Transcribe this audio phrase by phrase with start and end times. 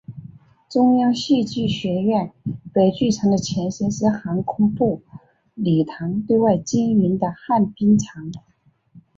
[0.67, 2.31] 中央戏剧学院
[2.73, 5.03] 北剧场的前身是航空部
[5.53, 8.31] 礼堂对外经营的旱冰场。